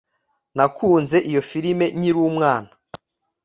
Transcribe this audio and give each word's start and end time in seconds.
nakunze 0.55 1.17
iyo 1.29 1.41
firime 1.49 1.85
nkiri 1.97 2.19
umwana 2.29 2.71